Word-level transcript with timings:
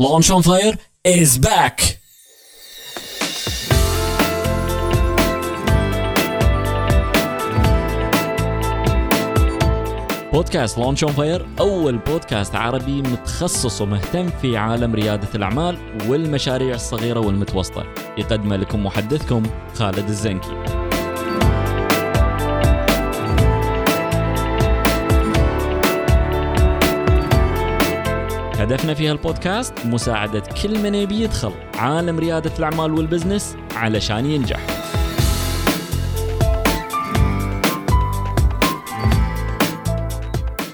Launch 0.00 0.30
on 0.30 0.42
Fire 0.42 0.78
is 1.04 1.38
back! 1.38 1.98
بودكاست 10.32 10.78
Launch 10.78 11.04
on 11.04 11.12
Fire 11.12 11.46
أول 11.60 11.98
بودكاست 11.98 12.54
عربي 12.54 13.02
متخصص 13.02 13.80
ومهتم 13.80 14.28
في 14.28 14.56
عالم 14.56 14.94
ريادة 14.94 15.28
الأعمال 15.34 15.78
والمشاريع 16.08 16.74
الصغيرة 16.74 17.20
والمتوسطة 17.20 17.86
يقدمه 18.18 18.56
لكم 18.56 18.84
محدثكم 18.84 19.42
خالد 19.74 20.08
الزنكي 20.08 20.77
هدفنا 28.58 28.94
في 28.94 29.08
هالبودكاست 29.08 29.74
مساعدة 29.86 30.42
كل 30.62 30.82
من 30.82 30.94
يبي 30.94 31.20
يدخل 31.20 31.52
عالم 31.74 32.18
ريادة 32.18 32.52
الأعمال 32.58 32.92
وال 32.92 33.05
business 33.05 33.56
علشان 33.74 34.26
ينجح. 34.26 34.60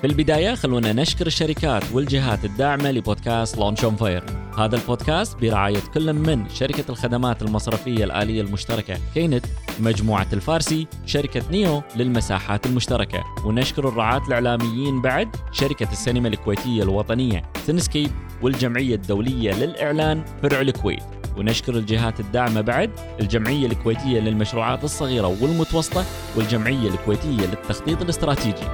في 0.01 0.11
البداية 0.11 0.55
خلونا 0.55 0.93
نشكر 0.93 1.27
الشركات 1.27 1.83
والجهات 1.93 2.45
الداعمة 2.45 2.91
لبودكاست 2.91 3.59
Launch 3.59 3.85
on 3.85 3.97
Fire 3.97 4.25
هذا 4.59 4.77
البودكاست 4.77 5.39
برعاية 5.39 5.83
كل 5.95 6.13
من 6.13 6.49
شركة 6.49 6.85
الخدمات 6.89 7.43
المصرفية 7.43 8.05
الآلية 8.05 8.41
المشتركة 8.41 8.99
كي 9.15 9.30
نت 9.30 9.45
مجموعة 9.81 10.27
الفارسي 10.33 10.87
شركة 11.07 11.43
نيو 11.51 11.83
للمساحات 11.97 12.67
المشتركة. 12.67 13.25
ونشكر 13.45 13.89
الرعاة 13.89 14.27
الإعلاميين 14.29 15.03
بعد 15.03 15.37
شركة 15.53 15.93
السينما 15.93 16.29
الكويتية 16.29 16.83
الوطنية 16.83 17.43
سينسكيب 17.67 18.11
والجمعية 18.43 18.95
الدولية 18.95 19.53
للإعلان 19.53 20.25
فرع 20.43 20.61
الكويت. 20.61 21.03
ونشكر 21.37 21.75
الجهات 21.75 22.21
الداعمة 22.21 22.61
بعد 22.61 22.91
الجمعية 23.21 23.67
الكويتية 23.67 24.21
للمشروعات 24.21 24.85
الصغيرة 24.85 25.27
والمتوسطة 25.43 26.05
والجمعية 26.37 26.89
الكويتية 26.89 27.47
للتخطيط 27.47 28.03
الاستراتيجي. 28.03 28.69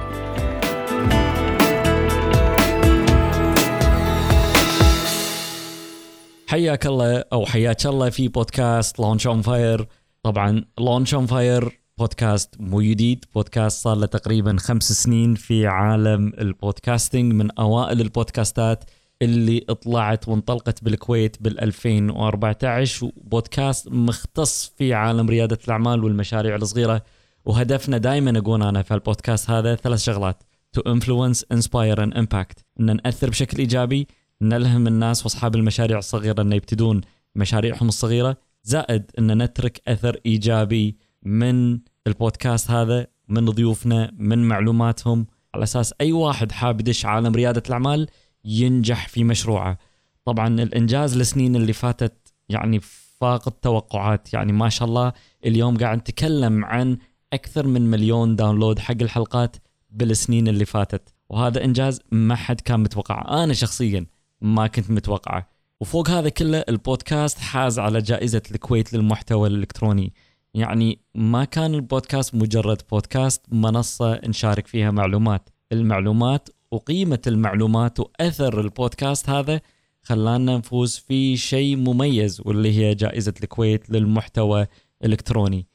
حياك 6.47 6.85
الله 6.85 7.23
أو 7.33 7.45
حياك 7.45 7.85
الله 7.85 8.09
في 8.09 8.27
بودكاست 8.27 8.99
Launch 8.99 9.27
on 9.27 9.41
Fire 9.41 9.87
طبعا 10.23 10.65
Launch 10.79 11.13
on 11.13 11.25
Fire 11.25 11.81
بودكاست 11.97 12.55
مو 12.59 12.81
جديد. 12.81 13.25
بودكاست 13.35 13.83
صار 13.83 13.97
له 13.97 14.05
تقريبا 14.05 14.55
خمس 14.59 14.91
سنين 14.91 15.35
في 15.35 15.67
عالم 15.67 16.33
ال 16.39 16.47
podcasting 16.47 17.33
من 17.33 17.51
أوائل 17.51 18.01
البودكاستات 18.01 18.83
اللي 19.21 19.59
طلعت 19.59 20.27
وانطلقت 20.27 20.83
بالكويت 20.83 21.37
بال 21.43 21.61
2014 21.61 23.11
بودكاست 23.17 23.87
مختص 23.87 24.73
في 24.77 24.93
عالم 24.93 25.29
ريادة 25.29 25.57
الأعمال 25.65 26.03
والمشاريع 26.03 26.55
الصغيرة. 26.55 27.01
وهدفنا 27.45 27.97
دائما 27.97 28.39
أقول 28.39 28.63
أنا 28.63 28.81
في 28.81 28.93
البودكاست 28.93 29.49
هذا 29.49 29.75
ثلاث 29.75 29.99
شغلات. 30.03 30.43
To 30.77 30.81
influence, 30.81 31.43
inspire 31.53 31.99
and 31.99 32.13
impact. 32.13 32.63
إن 32.79 32.95
نأثر 32.95 33.29
بشكل 33.29 33.57
إيجابي 33.57 34.07
نلهم 34.41 34.87
الناس 34.87 35.23
وأصحاب 35.23 35.55
المشاريع 35.55 35.97
الصغيرة 35.97 36.41
إنه 36.41 36.55
يبتدون 36.55 37.01
مشاريعهم 37.35 37.87
الصغيرة. 37.87 38.37
زائد 38.63 39.11
إن 39.19 39.43
نترك 39.43 39.81
أثر 39.87 40.19
إيجابي 40.25 40.97
من 41.23 41.79
البودكاست 42.07 42.71
هذا 42.71 43.07
من 43.27 43.45
ضيوفنا 43.45 44.11
من 44.17 44.47
معلوماتهم. 44.47 45.27
على 45.53 45.63
أساس 45.63 45.93
أي 46.01 46.11
واحد 46.11 46.51
حاب 46.51 46.79
يدش 46.79 47.05
عالم 47.05 47.35
ريادة 47.35 47.63
الأعمال 47.67 48.07
ينجح 48.45 49.07
في 49.07 49.23
مشروعه. 49.23 49.77
طبعا 50.25 50.47
الإنجاز 50.47 51.17
السنين 51.17 51.55
اللي 51.55 51.73
فاتت 51.73 52.33
يعني 52.49 52.79
فاق 53.19 53.47
التوقعات. 53.47 54.33
يعني 54.33 54.51
ما 54.51 54.69
شاء 54.69 54.87
الله 54.87 55.13
اليوم 55.45 55.77
قاعد 55.77 55.97
نتكلم 55.97 56.65
عن 56.65 56.97
أكثر 57.33 57.67
من 57.67 57.81
مليون 57.81 58.35
download 58.35 58.79
حق 58.79 59.01
الحلقات 59.01 59.55
بالسنين 59.89 60.47
اللي 60.47 60.65
فاتت. 60.65 61.13
وهذا 61.29 61.63
إنجاز 61.63 62.01
ما 62.11 62.35
حد 62.35 62.61
كان 62.61 62.79
متوقعه. 62.79 63.43
أنا 63.43 63.53
شخصيا 63.53 64.05
ما 64.41 64.67
كنت 64.67 64.91
متوقعه. 64.91 65.50
وفوق 65.81 66.09
هذا 66.09 66.29
كله 66.29 66.63
البودكاست 66.69 67.39
حاز 67.39 67.79
على 67.79 68.01
جائزة 68.01 68.41
الكويت 68.51 68.93
للمحتوى 68.93 69.47
الإلكتروني. 69.47 70.13
يعني 70.53 70.99
ما 71.15 71.43
كان 71.43 71.73
البودكاست 71.73 72.35
مجرد 72.35 72.81
بودكاست 72.91 73.41
منصة 73.51 74.19
نشارك 74.27 74.67
فيها 74.67 74.91
معلومات. 74.91 75.49
المعلومات 75.71 76.49
وقيمة 76.71 77.19
المعلومات 77.27 77.99
وأثر 77.99 78.61
البودكاست 78.61 79.29
هذا 79.29 79.61
خلانا 80.01 80.57
نفوز 80.57 80.97
في 80.97 81.37
شيء 81.37 81.75
مميز 81.75 82.41
واللي 82.45 82.77
هي 82.77 82.95
جائزة 82.95 83.33
الكويت 83.43 83.89
للمحتوى 83.89 84.67
الإلكتروني. 85.03 85.67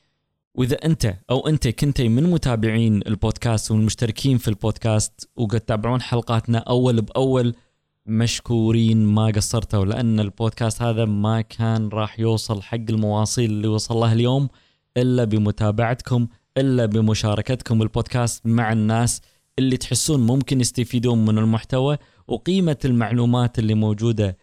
وإذا 0.55 0.77
أنت 0.85 1.15
أو 1.31 1.49
أنت 1.49 1.69
كنت 1.69 2.01
من 2.01 2.31
متابعين 2.31 3.03
البودكاست 3.07 3.71
والمشتركين 3.71 4.39
في 4.39 4.49
البودكاست 4.49 5.29
وقد 5.37 5.61
تتابعون 5.61 6.01
حلقاتنا 6.01 6.59
أول 6.59 7.01
بأول 7.01 7.55
مشكورين 8.07 9.07
ما 9.07 9.27
قصرتوا 9.27 9.85
لأن 9.85 10.21
البودكاست 10.21 10.83
هذا 10.83 11.05
ما 11.05 11.41
كان 11.41 11.89
راح 11.89 12.21
يوصل 12.21 12.63
حق 12.63 12.85
المواصيل 12.91 13.51
اللي 13.51 13.69
وصل 13.69 13.95
له 13.95 14.13
اليوم 14.13 14.49
إلا 14.97 15.25
بمتابعتكم 15.25 16.27
إلا 16.59 16.87
بمشاركتكم 16.87 17.83
البودكاست 17.83 18.47
مع 18.47 18.73
الناس 18.73 19.21
اللي 19.59 19.77
تحسون 19.77 20.27
ممكن 20.27 20.61
يستفيدون 20.61 21.25
من 21.25 21.39
المحتوى 21.39 21.97
وقيمة 22.29 22.77
المعلومات 22.85 23.59
اللي 23.59 23.75
موجودة. 23.75 24.37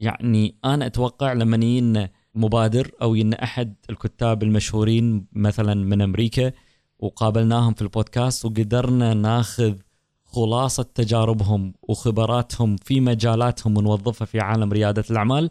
يعني 0.00 0.54
أنا 0.64 0.86
أتوقع 0.86 1.32
لما 1.32 1.56
يجينا 1.56 2.10
مبادر 2.34 2.90
أو 3.02 3.14
يجينا 3.14 3.42
أحد 3.42 3.74
الكتاب 3.90 4.42
المشهورين 4.42 5.26
مثلا 5.32 5.74
من 5.74 6.02
أمريكا 6.02 6.52
وقابلناهم 6.98 7.74
في 7.74 7.82
البودكاست 7.82 8.44
وقدرنا 8.44 9.14
ناخذ 9.14 9.74
خلاصة 10.36 10.82
تجاربهم 10.82 11.74
وخبراتهم 11.82 12.76
في 12.76 13.00
مجالاتهم 13.00 13.76
ونوظفها 13.76 14.26
في 14.26 14.40
عالم 14.40 14.72
ريادة 14.72 15.04
الأعمال. 15.10 15.50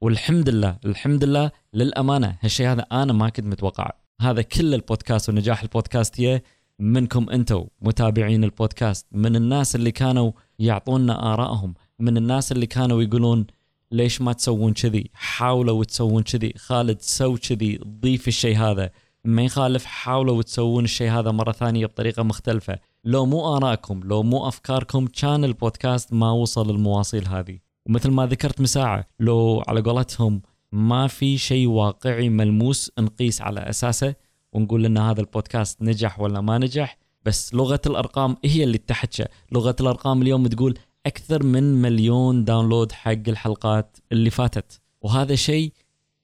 والحمد 0.00 0.48
لله 0.48 0.78
الحمد 0.84 1.24
لله 1.24 1.50
للأمانة 1.74 2.36
هالشيء 2.40 2.66
هذا 2.68 2.82
أنا 2.92 3.12
ما 3.12 3.28
كنت 3.28 3.46
متوقع. 3.46 3.90
هذا 4.20 4.42
كل 4.42 4.74
البودكاست 4.74 5.28
ونجاح 5.28 5.62
البودكاست 5.62 6.20
هي 6.20 6.42
منكم 6.78 7.30
أنتم 7.30 7.64
متابعين 7.80 8.44
البودكاست 8.44 9.06
من 9.12 9.36
الناس 9.36 9.76
اللي 9.76 9.90
كانوا 9.90 10.32
يعطونا 10.58 11.32
آرائهم 11.32 11.74
من 11.98 12.16
الناس 12.16 12.52
اللي 12.52 12.66
كانوا 12.66 13.02
يقولون 13.02 13.46
ليش 13.92 14.20
ما 14.20 14.32
تسوون 14.32 14.72
كذي؟ 14.72 15.10
حاولوا 15.14 15.84
تسوون 15.84 16.22
كذي 16.22 16.52
خالد 16.56 17.00
سو 17.00 17.36
كذي 17.36 17.80
ضيف 18.02 18.28
الشيء 18.28 18.56
هذا. 18.58 18.90
ما 19.24 19.42
يخالف 19.42 19.84
حاولوا 19.84 20.42
تسوون 20.42 20.84
الشيء 20.84 21.10
هذا 21.10 21.30
مرة 21.30 21.52
ثانية 21.52 21.86
بطريقة 21.86 22.22
مختلفة. 22.22 22.78
لو 23.04 23.26
مو 23.26 23.56
آرائكم 23.56 24.00
لو 24.04 24.22
مو 24.22 24.48
أفكاركم 24.48 25.06
كان 25.06 25.44
البودكاست 25.44 26.12
ما 26.12 26.30
وصل 26.30 26.70
المواصيل 26.70 27.28
هذه. 27.28 27.58
ومثل 27.86 28.10
ما 28.10 28.26
ذكرت 28.26 28.60
مساعة 28.60 29.06
لو 29.20 29.62
على 29.68 29.80
قولتهم 29.80 30.42
ما 30.72 31.06
في 31.06 31.38
شيء 31.38 31.66
واقعي 31.66 32.28
ملموس 32.28 32.90
نقيس 32.98 33.42
على 33.42 33.60
أساسه 33.60 34.14
ونقول 34.52 34.84
ان 34.84 34.98
هذا 34.98 35.20
البودكاست 35.20 35.82
نجح 35.82 36.20
ولا 36.20 36.40
ما 36.40 36.58
نجح 36.58 36.98
بس 37.24 37.54
لغة 37.54 37.80
الأرقام 37.86 38.36
هي 38.44 38.64
اللي 38.64 38.78
تحكى 38.78 39.24
لغة 39.52 39.76
الأرقام 39.80 40.22
اليوم 40.22 40.46
تقول 40.46 40.78
أكثر 41.06 41.42
من 41.42 41.82
مليون 41.82 42.44
download 42.44 42.92
حق 42.92 43.28
الحلقات 43.28 43.96
اللي 44.12 44.30
فاتت. 44.30 44.80
وهذا 45.02 45.34
شيء 45.34 45.72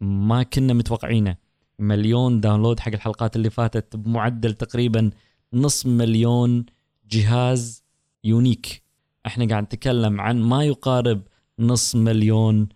ما 0.00 0.42
كنا 0.42 0.72
متوقعينه. 0.72 1.36
مليون 1.78 2.40
download 2.40 2.80
حق 2.80 2.92
الحلقات 2.92 3.36
اللي 3.36 3.50
فاتت 3.50 3.96
بمعدل 3.96 4.54
تقريبا 4.54 5.10
نص 5.52 5.86
مليون 5.86 6.66
جهاز 7.10 7.84
unique. 8.24 8.82
إحنا 9.26 9.48
قاعد 9.48 9.62
نتكلم 9.62 10.20
عن 10.20 10.42
ما 10.42 10.64
يقارب 10.64 11.22
نص 11.58 11.94
مليون 11.94 12.68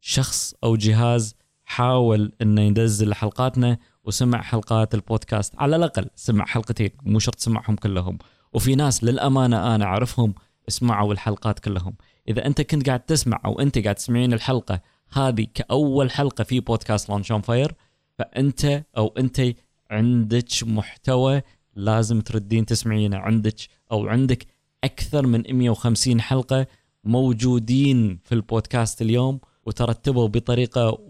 شخص 0.00 0.54
أو 0.64 0.76
جهاز 0.76 1.34
حاول 1.64 2.32
إنه 2.42 2.62
ينزل 2.62 3.14
حلقاتنا 3.14 3.78
وسمع 4.04 4.42
حلقات 4.42 4.94
البودكاست. 4.94 5.54
على 5.58 5.76
الأقل 5.76 6.10
سمع 6.14 6.44
حلقتين 6.44 6.90
مو 7.02 7.18
شرط 7.18 7.40
سمعهم 7.40 7.76
كلهم. 7.76 8.18
وفي 8.52 8.74
ناس 8.74 9.04
للأمانة 9.04 9.74
أنا 9.74 9.84
أعرفهم 9.84 10.34
اسمعوا 10.68 11.12
الحلقات 11.12 11.58
كلهم. 11.58 11.94
إذا 12.28 12.46
أنت 12.46 12.60
كنت 12.60 12.86
قاعد 12.86 13.00
تسمع 13.00 13.40
أو 13.44 13.60
أنت 13.60 13.78
قاعد 13.78 13.94
تسمعين 13.94 14.32
الحلقة 14.32 14.80
هذه 15.12 15.46
كأول 15.54 16.10
حلقة 16.10 16.44
في 16.44 16.60
بودكاست 16.60 17.08
Launch 17.08 17.32
on 17.32 17.40
Fire 17.40 17.74
فأنت 18.18 18.84
أو 18.96 19.14
أنت 19.18 19.42
عندك 19.90 20.48
محتوى 20.62 21.42
لازم 21.74 22.20
تردين 22.20 22.66
تسمعينه. 22.66 23.16
عندك 23.16 23.56
أو 23.92 24.08
عندك 24.08 24.46
أكثر 24.84 25.26
من 25.26 25.42
150 25.50 26.20
حلقة 26.20 26.66
موجودين 27.04 28.18
في 28.24 28.34
البودكاست 28.34 29.02
اليوم 29.02 29.40
ومرتبة 29.66 30.28
بطريقة 30.28 31.00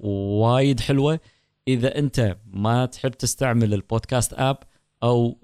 وايد 0.41 0.81
حلوة. 0.81 1.21
إذا 1.69 1.99
أنت 1.99 2.37
ما 2.53 2.87
تحب 2.87 3.11
تستعمل 3.11 3.75
البودكاست 3.75 4.33
app 4.33 4.59
أو 5.03 5.39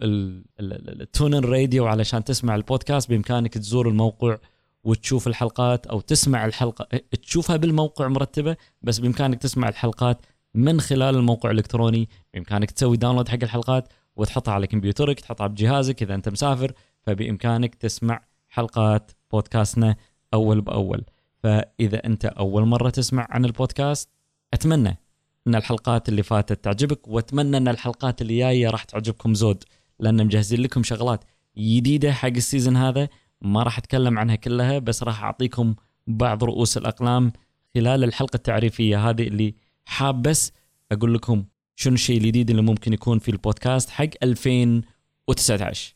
ال 0.61 0.73
TuneIn 0.73 1.45
Radio 1.45 1.87
علشان 1.87 2.25
تسمع 2.25 2.55
البودكاست 2.55 3.09
بإمكانك 3.11 3.55
تزور 3.55 3.89
الموقع 3.89 4.37
وتشوف 4.85 5.27
الحلقات 5.27 5.87
أو 5.87 6.01
تسمع 6.01 6.45
الحلقة 6.45 7.01
تشوفها 7.23 7.57
بالموقع 7.57 8.09
مرتبة 8.09 8.57
بس 8.83 8.99
بإمكانك 8.99 9.43
تسمع 9.43 9.69
الحلقات 9.69 10.27
من 10.55 10.81
خلال 10.81 11.17
الموقع 11.17 11.51
الإلكتروني. 11.51 12.09
بإمكانك 12.35 12.71
تسوي 12.71 12.97
download 12.97 13.29
حق 13.29 13.39
الحلقات 13.43 13.89
وتحطها 14.17 14.55
على 14.55 14.67
كمبيوترك 14.67 15.21
تحطها 15.21 15.47
بجهازك 15.47 16.03
إذا 16.03 16.15
أنت 16.15 16.29
مسافر 16.29 16.73
فبإمكانك 17.03 17.75
تسمع 17.75 18.21
حلقات 18.49 19.13
بودكاستنا 19.33 19.97
أول 20.35 20.61
بأول. 20.61 21.05
فإذا 21.43 22.07
أنت 22.07 22.25
أول 22.25 22.67
مرة 22.67 22.91
تسمع 22.91 23.27
عن 23.31 23.45
البودكاست 23.45 24.09
أتمنى 24.55 24.99
إن 25.47 25.55
الحلقات 25.55 26.09
اللي 26.09 26.23
فاتت 26.23 26.65
تعجبك 26.65 27.09
وأتمنى 27.09 27.57
إن 27.57 27.69
الحلقات 27.69 28.23
اللي 28.23 28.39
جاية 28.39 28.71
راح 28.71 28.85
تعجبكم 28.85 29.35
زود 29.35 29.65
لأن 30.01 30.27
مجهزين 30.27 30.61
لكم 30.61 30.83
شغلات 30.83 31.25
جديدة 31.59 32.13
حق 32.13 32.29
السيزون 32.29 32.77
هذا. 32.77 33.09
ما 33.41 33.63
راح 33.63 33.79
أتكلم 33.79 34.19
عنها 34.19 34.35
كلها 34.35 34.79
بس 34.79 35.03
راح 35.03 35.25
أعطيكم 35.25 35.75
بعض 36.07 36.45
رؤوس 36.45 36.77
الأقلام 36.77 37.33
خلال 37.75 38.05
الحلقة 38.05 38.37
التعريفية 38.37 39.11
هذه 39.11 39.23
اللي 39.29 39.55
حاب 39.85 40.23
بس 40.23 40.53
أقول 40.93 41.15
لكم 41.15 41.45
شنو 41.77 41.95
الشيء 41.95 42.19
الجديد 42.19 42.51
اللي 42.51 42.63
ممكن 42.63 42.93
يكون 42.93 43.19
في 43.19 43.31
البودكاست 43.31 43.91
حق 43.91 44.09
2019 44.23 45.95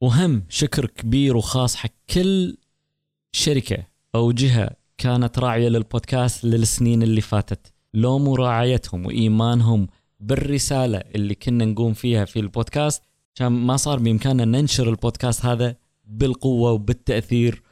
وهم 0.00 0.42
شكر 0.48 0.86
كبير 0.86 1.36
وخاص 1.36 1.76
حق 1.76 1.90
كل 2.10 2.56
شركة 3.32 3.84
أو 4.14 4.32
جهة 4.32 4.70
كانت 4.98 5.38
راعية 5.38 5.68
للبودكاست 5.68 6.44
للسنين 6.44 7.02
اللي 7.02 7.20
فاتت. 7.20 7.72
لو 7.94 8.18
مو 8.18 8.34
رعايتهم 8.34 9.06
وإيمانهم 9.06 9.86
بالرسالة 10.20 10.98
اللي 11.14 11.34
كنا 11.34 11.64
نقوم 11.64 11.94
فيها 11.94 12.24
في 12.24 12.40
البودكاست. 12.40 13.02
كان 13.34 13.52
ما 13.52 13.76
صار 13.76 13.98
بإمكاننا 13.98 14.44
ننشر 14.44 14.88
البودكاست 14.88 15.44
هذا 15.44 15.76
بالقوة 16.04 16.72
وبالتأثير 16.72 17.62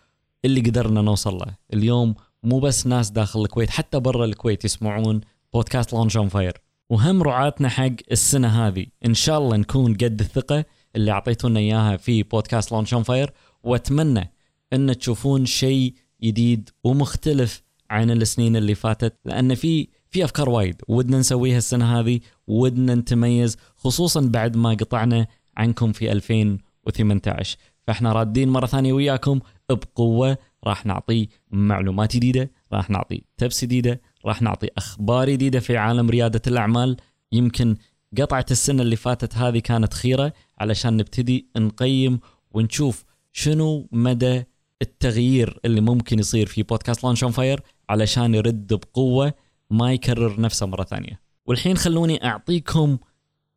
اللي 0.45 0.61
قدرنا 0.61 1.03
نوصل 1.03 1.37
له. 1.37 1.55
اليوم 1.75 2.15
مو 2.43 2.61
بس 2.61 2.87
ناس 2.87 3.11
داخل 3.11 3.43
الكويت 3.43 3.71
حتى 3.71 4.01
برا 4.01 4.25
الكويت 4.25 4.65
يسمعون 4.65 5.21
بودكاست 5.55 5.93
Launch 5.93 6.17
on 6.17 6.29
Fire. 6.29 6.53
وهم 6.91 7.23
رعاتنا 7.23 7.69
حق 7.69 7.93
السنة 8.13 8.67
هذه. 8.67 8.87
إن 9.07 9.15
شاء 9.15 9.39
الله 9.39 9.57
نكون 9.57 9.95
قد 9.95 10.21
الثقة 10.21 10.65
اللي 10.97 11.11
أعطيتونا 11.11 11.61
إياها 11.61 11.97
في 11.97 12.23
بودكاست 12.23 12.73
Launch 12.73 12.95
on 12.95 13.03
Fire. 13.03 13.33
وأتمنى 13.63 14.33
إن 14.73 14.99
تشوفون 14.99 15.47
شيء 15.47 15.95
جديد 16.23 16.71
ومختلف 16.85 17.63
عن 17.91 18.11
السنين 18.11 18.57
اللي 18.57 18.75
فاتت. 18.75 19.19
لأن 19.25 19.55
في 19.55 19.89
في 20.11 20.25
أفكار 20.25 20.49
وايد 20.51 20.83
ودنا 20.89 21.19
نسويها 21.19 21.59
السنة 21.59 22.01
هذه 22.01 22.21
ودنا 22.47 22.95
نتميز 22.95 23.57
خصوصا 23.77 24.21
بعد 24.21 24.57
ما 24.57 24.71
قطعنا 24.71 25.27
عنكم 25.57 25.93
في 25.93 26.13
2018 26.13 27.59
فإحنا 27.87 28.13
رادين 28.13 28.49
مرة 28.49 28.67
ثانية 28.67 28.93
وياكم 28.93 29.41
بقوة. 29.69 30.39
راح 30.67 30.87
نعطي 30.87 31.29
معلومات 31.51 32.17
جديدة 32.17 32.51
راح 32.73 32.91
نعطي 32.91 33.23
tips 33.37 33.65
جديدة 33.65 34.01
راح 34.27 34.43
نعطي 34.43 34.69
أخبار 34.77 35.31
جديدة 35.31 35.61
في 35.61 35.77
عالم 35.77 36.11
ريادة 36.11 36.43
الأعمال. 36.47 36.97
يمكن 37.33 37.77
قطعة 38.19 38.47
السنة 38.51 38.83
اللي 38.83 38.97
فاتت 38.97 39.35
هذه 39.35 39.59
كانت 39.59 39.95
خيرة 39.95 40.33
علشان 40.59 40.97
نبتدي 40.97 41.49
نقيم 41.57 42.21
ونشوف 42.51 43.05
شنو 43.33 43.89
مدى 43.93 44.45
التغيير 44.83 45.61
اللي 45.65 45.81
ممكن 45.81 46.19
يصير 46.19 46.47
في 46.47 46.63
بودكاست 46.63 47.05
Launch 47.05 47.23
on 47.23 47.33
Fire 47.33 47.61
علشان 47.89 48.35
يرد 48.35 48.75
بقوة 48.75 49.35
ما 49.71 49.93
يكرر 49.93 50.41
نفسه 50.41 50.67
مرة 50.67 50.85
ثانية. 50.85 51.21
والحين 51.47 51.77
خلوني 51.77 52.25
أعطيكم 52.25 52.99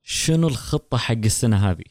شنو 0.04 0.48
الخطة 0.48 0.98
حق 0.98 1.14
السنة 1.26 1.70
هذه. 1.70 1.84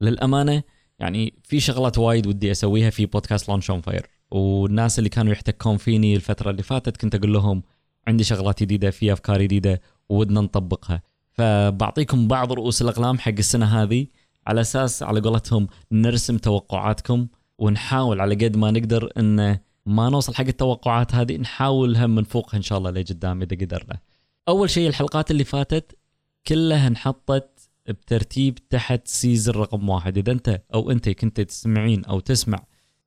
للأمانة 0.00 0.62
يعني 0.98 1.34
في 1.44 1.60
شغلات 1.60 1.98
وايد 1.98 2.26
ودي 2.26 2.50
أسويها 2.50 2.90
في 2.90 3.06
بودكاست 3.06 3.48
Launch 3.48 3.70
on 3.70 3.80
Fire 3.80 4.06
والناس 4.30 4.98
اللي 4.98 5.10
كانوا 5.10 5.32
يحتكون 5.32 5.76
فيني 5.76 6.16
الفترة 6.16 6.50
اللي 6.50 6.62
فاتت 6.62 6.96
كنت 6.96 7.14
أقول 7.14 7.32
لهم 7.32 7.62
عندي 8.08 8.24
شغلات 8.24 8.62
جديدة 8.62 8.90
في 8.90 9.12
أفكار 9.12 9.42
جديدة 9.42 9.80
ودنا 10.08 10.40
نطبقها. 10.40 11.02
فبعطيكم 11.32 12.28
بعض 12.28 12.52
رؤوس 12.52 12.82
الأقلام 12.82 13.18
حق 13.18 13.34
السنة 13.38 13.82
هذه. 13.82 14.06
على 14.46 14.60
أساس 14.60 15.02
على 15.02 15.20
قولتهم 15.20 15.68
نرسم 15.92 16.38
توقعاتكم 16.38 17.26
ونحاول 17.58 18.20
على 18.20 18.34
قد 18.34 18.56
ما 18.56 18.70
نقدر 18.70 19.12
إن 19.18 19.58
ما 19.86 20.10
نوصل 20.10 20.34
حق 20.34 20.44
التوقعات 20.44 21.14
هذه 21.14 21.36
نحاول 21.36 21.96
هم 21.96 22.20
نفوقها 22.20 22.56
إن 22.56 22.62
شاء 22.62 22.78
الله 22.78 22.90
لقدام 22.90 23.42
إذا 23.42 23.56
قدرنا. 23.56 23.98
أول 24.48 24.70
شيء 24.70 24.88
الحلقات 24.88 25.30
اللي 25.30 25.44
فاتت 25.44 25.98
كلها 26.46 26.88
انحطت 26.88 27.70
بترتيب 27.88 28.68
تحت 28.68 29.08
season 29.08 29.56
رقم 29.56 29.88
واحد. 29.88 30.18
إذا 30.18 30.32
أنت 30.32 30.62
أو 30.74 30.90
انت 30.90 31.08
كنت 31.08 31.40
تسمعين 31.40 32.04
أو 32.04 32.20
تسمع 32.20 32.58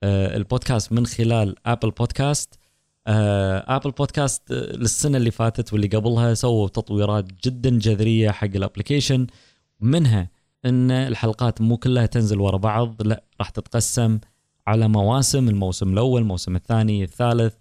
آه، 0.04 0.38
البودكاست 0.38 0.94
من 0.94 1.06
خلال 1.06 1.56
Apple 1.66 1.92
Podcast 1.92 2.60
Apple 3.08 3.92
Podcast 3.92 4.52
للسنة 4.52 5.18
اللي 5.18 5.32
فاتت 5.32 5.74
واللي 5.74 5.88
قبلها 5.88 6.34
سووا 6.34 6.68
تطويرات 6.68 7.26
جدا 7.48 7.70
جذرية 7.70 8.32
حق 8.32 8.48
ال 8.56 8.62
application 8.62 9.28
منها 9.80 10.30
إن 10.66 10.92
الحلقات 10.92 11.62
مو 11.62 11.78
كلها 11.78 12.06
تنزل 12.06 12.40
ورا 12.40 12.58
بعض 12.58 13.02
لا 13.02 13.24
راح 13.40 13.50
تتقسم 13.50 14.20
على 14.68 14.88
مواسم 14.88 15.50
الموسم 15.50 15.94
الأول 15.94 16.22
الموسم 16.22 16.56
الثاني 16.56 17.04
الثالث. 17.04 17.54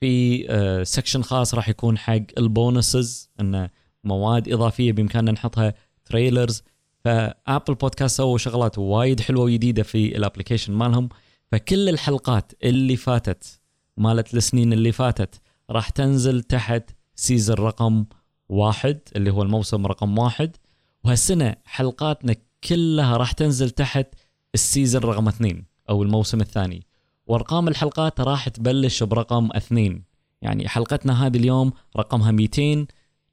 في 0.00 0.46
section 0.84 1.22
خاص 1.22 1.54
راح 1.54 1.68
يكون 1.68 1.98
حق 1.98 2.22
ال 2.38 2.50
bonuses 2.50 3.30
انه 3.40 3.70
مواد 4.04 4.52
إضافية 4.52 4.92
بإمكاننا 4.92 5.32
نحطها 5.32 5.74
trailers 6.04 6.62
ف 7.04 7.16
Apple 7.16 7.74
Podcast 7.74 8.16
سووا 8.16 8.38
شغلات 8.38 8.78
وايد 8.78 9.20
حلوة 9.20 9.44
وجديدة 9.44 9.82
في 9.82 10.16
ال 10.16 10.21
application 10.21 10.72
مالهم. 10.72 11.08
فكل 11.52 11.88
الحلقات 11.88 12.52
اللي 12.64 12.96
فاتت 12.96 13.60
مالت 13.96 14.34
السنين 14.34 14.72
اللي 14.72 14.92
فاتت 14.92 15.40
راح 15.70 15.88
تنزل 15.88 16.42
تحت 16.42 16.90
season 17.14 17.54
رقم 17.54 18.04
واحد 18.48 18.98
اللي 19.16 19.30
هو 19.30 19.42
الموسم 19.42 19.86
رقم 19.86 20.18
واحد. 20.18 20.56
وهالسنة 21.04 21.56
حلقاتنا 21.64 22.34
كلها 22.64 23.16
راح 23.16 23.32
تنزل 23.32 23.70
تحت 23.70 24.06
ال 24.54 24.61
season 24.61 25.00
رقم 25.00 25.28
اثنين 25.28 25.66
أو 25.90 26.02
الموسم 26.02 26.40
الثاني. 26.40 26.86
وأرقام 27.26 27.68
الحلقات 27.68 28.20
راح 28.20 28.48
تبلش 28.48 29.02
برقم 29.02 29.48
اثنين. 29.52 30.04
يعني 30.42 30.68
حلقتنا 30.68 31.26
هذه 31.26 31.36
اليوم 31.36 31.72
رقمها 31.96 32.30
200 32.30 32.86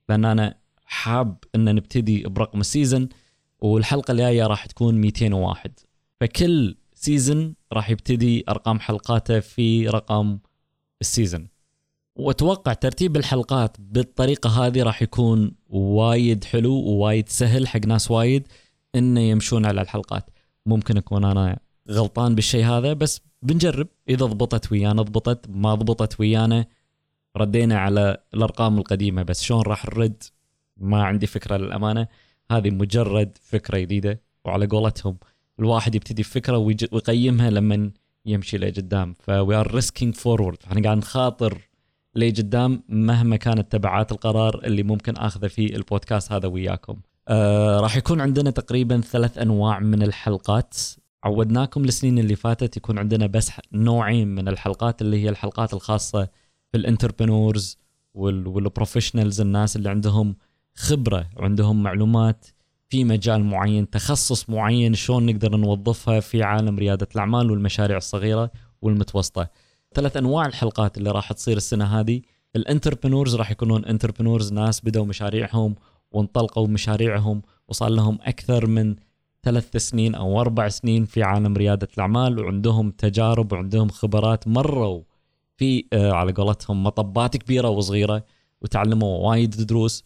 لأن 0.10 0.26
أنا 0.26 0.58
حاب 0.86 1.38
إن 1.56 1.76
نبتدي 1.76 2.24
برقم 2.24 2.60
ال 2.60 2.67
season 2.67 3.10
والحلقة 3.60 4.12
الجاية 4.12 4.48
راح 4.48 4.66
تكون 4.66 4.96
201 4.96 5.72
فكل 6.20 6.76
season 6.94 7.54
راح 7.74 7.90
يبتدي 7.90 8.44
أرقام 8.50 8.80
حلقاته 8.80 9.40
في 9.40 9.88
رقم 9.88 10.40
ال 11.04 11.09
season. 11.09 11.48
وأتوقع 12.16 12.74
ترتيب 12.74 13.18
الحلقات 13.18 13.78
بالطريقة 13.80 14.50
هذه 14.50 14.84
راح 14.84 15.02
يكون 15.02 15.52
وايد 15.70 16.44
حلو 16.44 16.74
ووايد 16.74 17.30
سهل 17.30 17.68
حق 17.68 17.86
ناس 17.86 18.12
وايد 18.12 18.48
إنه 18.96 19.20
يمشون 19.20 19.66
على 19.66 19.82
الحلقات. 19.82 20.30
ممكن 20.66 20.98
أكون 20.98 21.24
أنا 21.26 21.60
غلطان 21.92 22.36
بالشيء 22.36 22.66
هذا 22.66 22.94
بس 22.94 23.22
بنجرب. 23.42 23.88
إذا 24.10 24.26
ضبطت 24.26 24.72
ويانا 24.72 25.02
ضبطت. 25.02 25.50
ما 25.50 25.76
ضبطت 25.76 26.20
ويانا 26.20 26.66
ردينا 27.38 27.78
على 27.80 28.18
الأرقام 28.34 28.78
القديمة. 28.78 29.24
بس 29.24 29.42
شلون 29.42 29.62
راح 29.62 29.86
نرد؟ 29.86 30.24
ما 30.78 31.04
عندي 31.04 31.28
فكرة 31.28 31.58
للأمانة. 31.58 32.08
هذه 32.52 32.70
مجرد 32.70 33.38
فكرة 33.42 33.78
جديدة 33.78 34.22
وعلى 34.46 34.66
قولتهم 34.66 35.18
الواحد 35.60 35.96
يبتدي 35.96 36.22
بفكره 36.22 36.58
ويقيمها 36.58 37.50
لما 37.50 37.92
يمشي 38.26 38.58
لقدام. 38.58 39.14
ف 39.14 39.56
we 39.56 39.64
are 39.64 39.76
risking 39.76 40.16
forward 40.16 40.58
إحنا 40.68 40.82
قاعد 40.84 40.98
نخاطر 40.98 41.70
لقدام 42.16 42.84
مهما 42.90 43.36
كانت 43.36 43.72
تبعات 43.72 44.12
القرار 44.12 44.62
اللي 44.64 44.84
ممكن 44.84 45.18
آخذه 45.18 45.48
في 45.48 45.76
البودكاست 45.76 46.32
هذا 46.32 46.48
وياكم. 46.48 46.98
آه 47.28 47.80
راح 47.80 47.98
يكون 47.98 48.22
عندنا 48.22 48.50
تقريبا 48.50 49.02
ثلاث 49.02 49.38
أنواع 49.38 49.80
من 49.80 50.04
الحلقات. 50.04 50.78
عودناكم 51.24 51.84
السنين 51.84 52.20
اللي 52.20 52.36
فاتت 52.36 52.78
يكون 52.78 52.98
عندنا 53.00 53.28
بس 53.28 53.52
نوعين 53.74 54.28
من 54.28 54.48
الحلقات 54.48 55.02
اللي 55.02 55.24
هي 55.24 55.30
الحلقات 55.30 55.74
الخاصة 55.74 56.28
بال 56.74 56.88
entrepreneurs 56.88 57.78
وال 58.14 58.31
professionals 58.31 59.42
الناس 59.42 59.76
اللي 59.76 59.90
عندهم 59.90 60.36
خبرة 60.76 61.30
وعندهم 61.38 61.84
معلومات. 61.84 62.46
في 62.94 63.04
مجال 63.04 63.44
معين 63.44 63.90
تخصص 63.90 64.50
معين 64.50 64.94
شلون 64.94 65.26
نقدر 65.26 65.56
نوظفها 65.56 66.20
في 66.20 66.44
عالم 66.44 66.80
ريادة 66.80 67.08
الأعمال 67.16 67.52
والمشاريع 67.52 67.98
الصغيرة 67.98 68.52
والمتوسطة. 68.82 69.48
ثلاث 69.94 70.18
أنواع 70.18 70.46
الحلقات 70.46 70.98
اللي 70.98 71.12
راح 71.12 71.34
تصير 71.34 71.58
السنة 71.58 71.86
هذه. 72.00 72.22
ال 72.56 72.62
entrepreneurs 72.62 73.36
راح 73.36 73.52
يكونون 73.52 73.86
entrepreneurs 73.86 74.54
ناس 74.54 74.82
بدأوا 74.82 75.06
مشاريعهم 75.06 75.76
وانطلقوا 76.12 76.68
مشاريعهم 76.68 77.42
وصار 77.68 77.90
لهم 77.90 78.18
أكثر 78.22 78.68
من 78.68 78.96
ثلاث 79.44 79.78
سنين 79.78 80.16
أو 80.16 80.42
أربع 80.42 80.70
سنين 80.70 81.06
في 81.06 81.24
عالم 81.24 81.54
ريادة 81.58 81.88
الأعمال 81.94 82.40
وعندهم 82.40 82.92
تجارب 82.92 83.54
وعندهم 83.54 83.90
خبرات 83.90 84.48
مروا 84.48 85.02
في 85.58 85.86
آه 85.94 86.12
على 86.12 86.32
قولتهم 86.32 86.84
مطبات 86.84 87.38
كبيرة 87.38 87.70
وصغيرة 87.70 88.24
وتعلموا 88.62 89.30
وايد 89.30 89.50
دروس. 89.50 90.04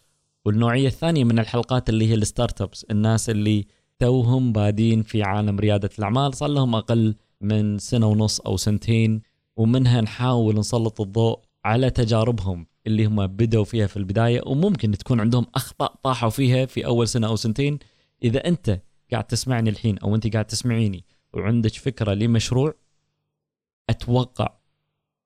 والنوعية 0.47 0.87
الثانية 0.87 1.23
من 1.23 1.39
الحلقات 1.39 1.89
اللي 1.89 2.09
هي 2.09 2.13
ال 2.13 2.61
startups 2.61 2.85
الناس 2.91 3.29
اللي 3.29 3.65
توهم 3.99 4.51
بادين 4.51 5.03
في 5.03 5.23
عالم 5.23 5.59
ريادة 5.59 5.89
الأعمال 5.99 6.33
صار 6.33 6.49
لهم 6.49 6.75
أقل 6.75 7.15
من 7.41 7.77
سنة 7.77 8.07
ونص 8.07 8.39
أو 8.39 8.57
سنتين 8.57 9.21
ومنها 9.57 10.01
نحاول 10.01 10.55
نسلط 10.55 11.01
الضوء 11.01 11.39
على 11.65 11.89
تجاربهم 11.89 12.67
اللي 12.87 13.05
هم 13.05 13.27
بدوا 13.27 13.63
فيها 13.63 13.87
في 13.87 13.97
البداية 13.97 14.41
وممكن 14.45 14.91
تكون 14.91 15.19
عندهم 15.19 15.45
أخطاء 15.55 15.95
طاحوا 16.03 16.29
فيها 16.29 16.65
في 16.65 16.85
أول 16.85 17.07
سنة 17.07 17.27
أو 17.27 17.35
سنتين. 17.35 17.79
إذا 18.23 18.47
أنت 18.47 18.81
قاعد 19.11 19.23
تسمعني 19.23 19.69
الحين 19.69 19.97
أو 19.97 20.15
أنت 20.15 20.33
قاعد 20.33 20.45
تسمعيني 20.45 21.05
وعندك 21.33 21.73
فكرة 21.73 22.13
لمشروع 22.13 22.73
أتوقع 23.89 24.57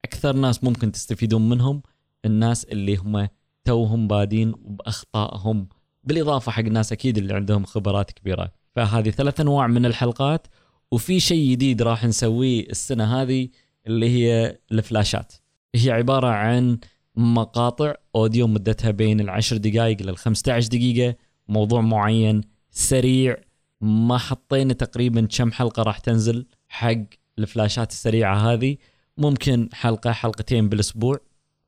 أكثر 0.06 0.36
ناس 0.36 0.64
ممكن 0.64 0.92
تستفيدون 0.92 1.50
منهم 1.50 1.82
الناس 2.26 2.66
اللي 2.66 2.96
هم 2.96 3.28
توهم 3.66 4.08
بادين 4.08 4.52
باخطائهم 4.52 5.68
بالإضافة 6.04 6.52
حق 6.52 6.64
الناس 6.64 6.92
أكيد 6.92 7.18
اللي 7.18 7.34
عندهم 7.34 7.66
خبرات 7.66 8.12
كبيرة. 8.12 8.52
فهذه 8.76 9.10
ثلاث 9.10 9.40
أنواع 9.40 9.68
من 9.68 9.86
الحلقات 9.86 10.48
وفي 10.92 11.20
شيء 11.20 11.52
جديد 11.52 11.82
راح 11.82 12.06
نسويه 12.06 12.70
السنة 12.70 13.22
هذه 13.22 13.50
اللي 13.88 14.10
هي 14.10 14.58
الفلاشات. 14.72 15.34
هي 15.76 15.92
عبارة 15.92 16.28
عن 16.28 16.78
مقاطع 17.16 17.94
أوديو 18.16 18.48
مدتها 18.48 18.92
بين 18.92 19.20
العشر 19.20 19.58
دقائق 19.58 20.02
لل 20.02 20.18
15 20.18 20.68
دقيقة. 20.68 21.16
موضوع 21.48 21.82
معين 21.82 22.42
سريع 22.72 23.38
ما 23.82 24.18
حطينا 24.18 24.74
تقريبا 24.74 25.28
كم 25.38 25.52
حلقة 25.52 25.84
راح 25.84 25.98
تنزل 25.98 26.48
حق 26.68 27.04
الفلاشات 27.40 27.92
السريعة 27.92 28.36
هذه. 28.36 28.78
ممكن 29.18 29.70
حلقة 29.74 30.12
حلقتين 30.12 30.70
بالأسبوع. 30.70 31.20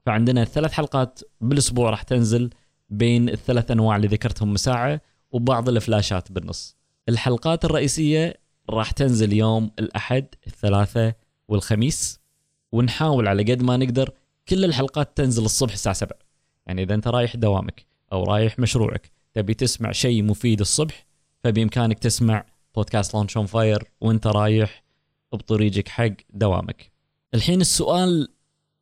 فعندنا 0.05 0.45
ثلاث 0.45 0.71
حلقات 0.71 1.19
بالأسبوع 1.41 1.89
راح 1.89 2.03
تنزل 2.03 2.49
بين 2.89 3.29
الثلاث 3.29 3.71
أنواع 3.71 3.95
اللي 3.95 4.07
ذكرتهم 4.07 4.53
مساعة 4.53 5.01
وبعض 5.31 5.69
الفلاشات 5.69 6.31
بالنص. 6.31 6.77
الحلقات 7.09 7.65
الرئيسية 7.65 8.33
راح 8.69 8.91
تنزل 8.91 9.33
يوم 9.33 9.71
الأحد 9.79 10.25
الثلاثاء 10.47 11.15
والخميس 11.47 12.19
ونحاول 12.71 13.27
على 13.27 13.43
قد 13.43 13.63
ما 13.63 13.77
نقدر 13.77 14.11
كل 14.47 14.65
الحلقات 14.65 15.17
تنزل 15.17 15.45
الصبح 15.45 15.73
الساعة 15.73 15.95
7 15.95 16.17
يعني 16.67 16.83
إذا 16.83 16.95
أنت 16.95 17.07
رايح 17.07 17.35
دوامك 17.35 17.85
أو 18.11 18.23
رايح 18.23 18.59
مشروعك 18.59 19.11
تبي 19.33 19.53
تسمع 19.53 19.91
شيء 19.91 20.23
مفيد 20.23 20.59
الصبح 20.59 21.05
فبإمكانك 21.43 21.99
تسمع 21.99 22.45
بودكاست 22.75 23.13
Launch 23.13 23.37
on 23.37 23.45
Fire 23.45 23.83
وأنت 24.01 24.27
رايح 24.27 24.83
بطريقك 25.33 25.87
حق 25.87 26.13
دوامك. 26.33 26.91
الحين 27.33 27.61
السؤال 27.61 28.27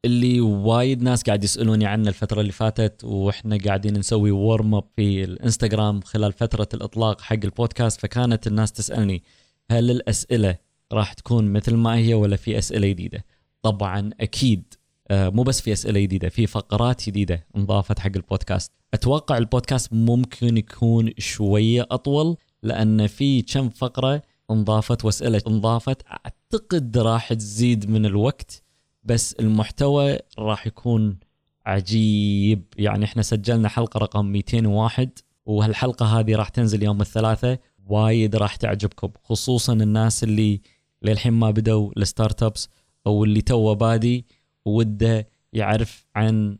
اللي 0.05 0.41
وايد 0.41 1.03
ناس 1.03 1.23
قاعد 1.23 1.43
يسألوني 1.43 1.85
عنه 1.85 2.09
الفترة 2.09 2.41
اللي 2.41 2.51
فاتت 2.51 3.03
وإحنا 3.03 3.57
قاعدين 3.65 3.97
نسوي 3.97 4.31
warm 4.31 4.75
up 4.75 4.83
في 4.95 5.23
الإنستغرام 5.23 6.01
خلال 6.01 6.33
فترة 6.33 6.67
الإطلاق 6.73 7.21
حق 7.21 7.39
البودكاست 7.43 8.01
فكانت 8.01 8.47
الناس 8.47 8.71
تسألني 8.71 9.23
هل 9.71 9.91
الأسئلة 9.91 10.57
راح 10.93 11.13
تكون 11.13 11.53
مثل 11.53 11.75
ما 11.75 11.95
هي 11.97 12.13
ولا 12.13 12.35
في 12.35 12.57
أسئلة 12.57 12.87
جديدة؟ 12.87 13.25
طبعا 13.61 14.09
أكيد 14.19 14.73
آه، 15.11 15.29
مو 15.29 15.43
بس 15.43 15.61
في 15.61 15.73
أسئلة 15.73 15.99
جديدة 15.99 16.29
في 16.29 16.47
فقرات 16.47 17.09
جديدة 17.09 17.47
انضافت 17.57 17.99
حق 17.99 18.11
البودكاست. 18.15 18.71
أتوقع 18.93 19.37
البودكاست 19.37 19.93
ممكن 19.93 20.57
يكون 20.57 21.11
شوية 21.17 21.87
أطول 21.91 22.37
لأن 22.63 23.07
في 23.07 23.41
كم 23.41 23.69
فقرة 23.69 24.21
انضافت 24.51 25.05
وأسئلة 25.05 25.41
انضافت 25.47 26.01
أعتقد 26.07 26.97
راح 26.97 27.33
تزيد 27.33 27.89
من 27.89 28.05
الوقت. 28.05 28.63
بس 29.03 29.33
المحتوى 29.33 30.17
راح 30.39 30.67
يكون 30.67 31.17
عجيب. 31.65 32.63
يعني 32.77 33.05
إحنا 33.05 33.21
سجلنا 33.21 33.69
حلقة 33.69 33.97
رقم 33.97 34.25
201 34.25 35.09
وهالحلقة 35.45 36.05
هذه 36.05 36.35
راح 36.35 36.49
تنزل 36.49 36.83
يوم 36.83 37.01
الثلاثاء 37.01 37.59
وايد 37.87 38.35
راح 38.35 38.55
تعجبكم 38.55 39.09
خصوصا 39.23 39.73
الناس 39.73 40.23
اللي 40.23 40.61
للحين 41.01 41.33
ما 41.33 41.51
بدوا 41.51 41.91
ال 41.97 42.43
startups 42.43 42.69
أو 43.07 43.23
اللي 43.23 43.41
تو 43.41 43.75
بادي 43.75 44.25
وده 44.65 45.27
يعرف 45.53 46.05
عن 46.15 46.57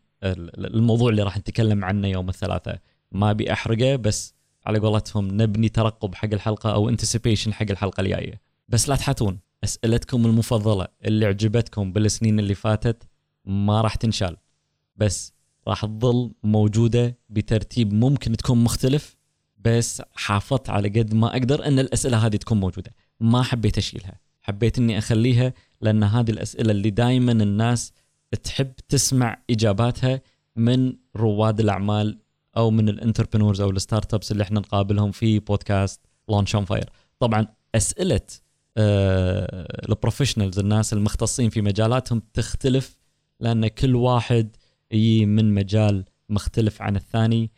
الموضوع 0.58 1.10
اللي 1.10 1.22
راح 1.22 1.38
نتكلم 1.38 1.84
عنه 1.84 2.08
يوم 2.08 2.28
الثلاثاء 2.28 2.78
ما 3.12 3.30
أبي 3.30 3.52
أحرقه 3.52 3.96
بس 3.96 4.34
على 4.66 4.78
قولتهم 4.78 5.28
نبني 5.28 5.68
ترقب 5.68 6.14
حق 6.14 6.28
الحلقة 6.32 6.74
أو 6.74 6.88
anticipation 6.88 7.52
حق 7.52 7.66
الحلقة 7.70 8.00
الجاية. 8.00 8.40
بس 8.68 8.88
لا 8.88 8.96
تحاتون. 8.96 9.38
أسئلتكم 9.64 10.26
المفضلة 10.26 10.88
اللي 11.04 11.26
عجبتكم 11.26 11.92
بالسنين 11.92 12.38
اللي 12.38 12.54
فاتت 12.54 13.08
ما 13.44 13.80
راح 13.80 13.94
تنشال. 13.94 14.36
بس 14.96 15.32
راح 15.68 15.86
تظل 15.86 16.32
موجودة 16.42 17.18
بترتيب 17.28 17.92
ممكن 17.92 18.36
تكون 18.36 18.64
مختلف 18.64 19.16
بس 19.58 20.02
حافظت 20.12 20.70
على 20.70 20.88
قد 20.88 21.14
ما 21.14 21.32
أقدر 21.32 21.66
إن 21.66 21.78
الأسئلة 21.78 22.26
هذه 22.26 22.36
تكون 22.36 22.60
موجودة. 22.60 22.94
ما 23.20 23.42
حبيت 23.42 23.78
أشيلها. 23.78 24.20
حبيت 24.42 24.78
إني 24.78 24.98
أخليها 24.98 25.52
لأن 25.80 26.02
هذه 26.02 26.30
الأسئلة 26.30 26.70
اللي 26.70 26.90
دائما 26.90 27.32
الناس 27.32 27.92
تحب 28.42 28.72
تسمع 28.88 29.42
إجاباتها 29.50 30.20
من 30.56 30.92
رواد 31.16 31.60
الأعمال 31.60 32.18
أو 32.56 32.70
من 32.70 32.88
ال 32.88 32.93
entrepreneurs 32.93 33.60
أو 33.60 33.70
ال 33.70 34.14
startups 34.14 34.32
اللي 34.32 34.42
إحنا 34.42 34.60
نقابلهم 34.60 35.10
في 35.10 35.38
بودكاست 35.38 36.00
Launch 36.28 36.54
on 36.54 36.64
Fire 36.64 36.90
طبعا 37.18 37.46
أسئلة 37.74 38.20
ال 38.78 38.91
professionals 38.91 40.58
الناس 40.58 40.92
المختصين 40.92 41.50
في 41.50 41.62
مجالاتهم 41.62 42.22
تختلف 42.34 42.98
لأن 43.40 43.68
كل 43.68 43.96
واحد 43.96 44.56
يجي 44.92 45.26
من 45.26 45.54
مجال 45.54 46.04
مختلف 46.28 46.82
عن 46.82 46.96
الثاني. 46.96 47.50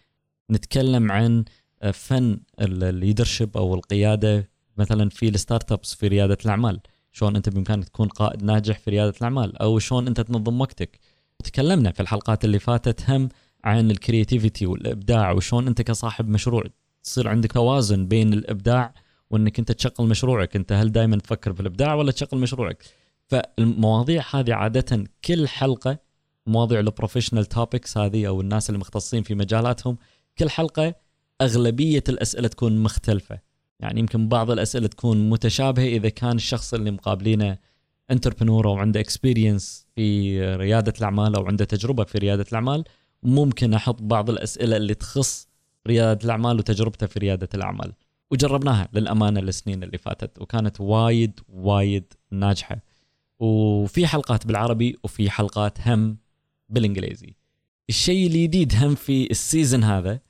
نتكلم 0.50 1.12
عن 1.12 1.44
آه، 1.82 1.90
فن 1.90 2.40
ال 2.60 2.69
leadership 2.69 3.56
أو 3.56 3.74
القيادة 3.74 4.50
مثلا 4.76 5.08
في 5.08 5.28
ال 5.28 5.72
startups 5.72 5.94
في 5.94 6.08
ريادة 6.08 6.38
الأعمال. 6.44 6.80
شلون 7.12 7.36
أنت 7.36 7.48
بإمكانك 7.48 7.88
تكون 7.88 8.08
قائد 8.08 8.44
ناجح 8.44 8.78
في 8.78 8.90
ريادة 8.90 9.14
الأعمال 9.18 9.58
أو 9.58 9.78
شلون 9.78 10.06
أنت 10.06 10.20
تنظم 10.20 10.60
وقتك. 10.60 10.98
تكلمنا 11.44 11.92
في 11.92 12.00
الحلقات 12.00 12.44
اللي 12.44 12.58
فاتت 12.58 13.10
هم 13.10 13.28
عن 13.64 13.90
ال 13.90 13.97
creativity 13.97 14.66
والإبداع 14.66 15.32
وشلون 15.32 15.66
أنت 15.66 15.82
كصاحب 15.82 16.28
مشروع 16.28 16.64
تصير 17.02 17.28
عندك 17.28 17.52
توازن 17.52 18.06
بين 18.06 18.32
الإبداع 18.32 18.94
وإنك 19.34 19.58
أنت 19.58 19.72
تشغل 19.72 20.08
مشروعك. 20.08 20.56
أنت 20.56 20.72
هل 20.72 20.92
دائما 20.92 21.16
تفكر 21.16 21.52
في 21.52 21.60
الإبداع 21.60 21.94
ولا 21.94 22.12
تشغل 22.12 22.40
مشروعك؟ 22.40 22.84
فالمواضيع 23.26 24.24
هذه 24.34 24.54
عادة 24.54 25.04
كل 25.24 25.48
حلقة 25.48 25.98
مواضيع 26.46 26.80
ال 26.80 26.85
professional 26.85 27.44
topics 27.44 27.98
هذه 27.98 28.28
أو 28.28 28.40
الناس 28.40 28.70
المختصين 28.70 29.22
في 29.22 29.34
مجالاتهم 29.34 29.96
كل 30.38 30.50
حلقة 30.50 30.94
أغلبية 31.40 32.04
الأسئلة 32.08 32.48
تكون 32.48 32.82
مختلفة. 32.82 33.38
يعني 33.80 34.00
يمكن 34.00 34.28
بعض 34.28 34.50
الأسئلة 34.50 34.86
تكون 34.86 35.30
متشابهة 35.30 35.84
إذا 35.84 36.08
كان 36.08 36.36
الشخص 36.36 36.74
اللي 36.74 36.90
مقابلينه 36.90 37.58
entrepreneur 38.10 38.68
أو 38.68 38.76
عنده 38.76 39.00
experience 39.00 39.86
في 39.96 40.40
ريادة 40.56 40.92
الأعمال 40.98 41.34
أو 41.34 41.46
عنده 41.46 41.64
تجربة 41.64 42.04
في 42.04 42.18
ريادة 42.18 42.46
الأعمال. 42.48 42.84
ممكن 43.22 43.74
أحط 43.74 44.02
بعض 44.02 44.30
الأسئلة 44.30 44.76
اللي 44.76 44.94
تخص 44.94 45.48
ريادة 45.86 46.24
الأعمال 46.24 46.58
وتجربته 46.58 47.06
في 47.06 47.18
ريادة 47.18 47.48
الأعمال. 47.54 47.92
وجربناها 48.34 48.88
للأمانة 48.92 49.40
السنين 49.40 49.82
اللي 49.82 49.98
فاتت 49.98 50.38
وكانت 50.38 50.80
وايد 50.80 51.40
وايد 51.48 52.12
ناجحة. 52.30 52.76
وفي 53.38 54.06
حلقات 54.06 54.46
بالعربي 54.46 54.96
وفي 55.04 55.30
حلقات 55.30 55.88
هم 55.88 56.18
بالإنجليزي. 56.68 57.34
الشيء 57.88 58.26
الجديد 58.26 58.74
هم 58.74 58.94
في 58.94 59.30
السيزون 59.30 59.84
هذا 59.84 60.20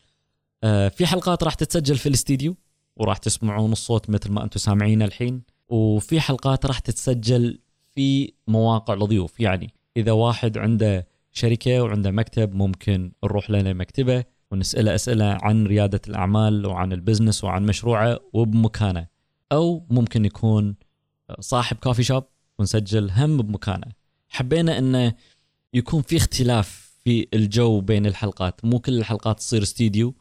آه، 0.65 0.89
في 0.89 1.07
حلقات 1.07 1.45
راح 1.45 1.55
تتسجل 1.55 1.97
في 1.97 2.09
الاستديو 2.09 2.57
وراح 2.97 3.19
تسمعون 3.19 3.73
الصوت 3.73 4.11
مثل 4.11 4.33
ما 4.33 4.45
أنتم 4.45 4.59
سامعين 4.59 5.03
الحين. 5.03 5.43
وفي 5.69 6.21
حلقات 6.21 6.67
راح 6.67 6.79
تتسجل 6.79 7.59
في 7.95 8.33
مواقع 8.49 8.95
الضيوف 8.95 9.41
يعني 9.41 9.75
إذا 9.97 10.13
واحد 10.13 10.59
عنده 10.59 11.07
شركة 11.33 11.83
وعنده 11.83 12.11
مكتب 12.11 12.55
ممكن 12.55 13.13
نروح 13.25 13.51
لنا 13.51 13.73
مكتبه 13.73 14.25
ونسأله 14.51 14.95
أسئلة 14.95 15.39
عن 15.43 15.67
ريادة 15.67 16.01
الأعمال 16.09 16.67
وعن 16.67 16.93
ال 16.93 16.99
business 16.99 17.45
وعن 17.45 17.67
مشروعه 17.67 18.21
وبمكانه. 18.33 19.07
أو 19.53 19.87
ممكن 19.91 20.25
يكون 20.25 20.75
صاحب 21.41 21.77
coffee 21.77 22.03
shop 22.03 22.25
ونسجل 22.59 23.11
هم 23.11 23.37
بمكانه. 23.37 23.87
حبينا 24.29 24.79
إنه 24.79 25.15
يكون 25.75 26.03
في 26.03 26.17
اختلاف 26.17 26.95
في 27.05 27.29
الجو 27.35 27.81
بين 27.81 28.07
الحلقات. 28.07 28.65
مو 28.65 28.79
كل 28.79 28.99
الحلقات 28.99 29.39
تصير 29.39 29.63
استديو 29.63 30.15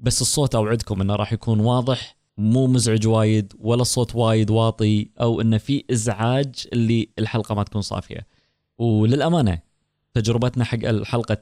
بس 0.00 0.22
الصوت 0.22 0.54
أوعدكم 0.54 1.00
إنه 1.00 1.16
راح 1.16 1.32
يكون 1.32 1.60
واضح 1.60 2.16
مو 2.38 2.66
مزعج 2.66 3.06
وايد 3.06 3.52
ولا 3.58 3.82
الصوت 3.82 4.14
وايد 4.14 4.50
واطي 4.50 5.10
أو 5.20 5.40
إنه 5.40 5.58
في 5.58 5.84
إزعاج 5.90 6.66
اللي 6.72 7.08
الحلقة 7.18 7.54
ما 7.54 7.62
تكون 7.62 7.82
صافية. 7.82 8.26
وللأمانة 8.78 9.65
تجربتنا 10.20 10.64
حق 10.64 10.84
الحلقة 10.84 11.38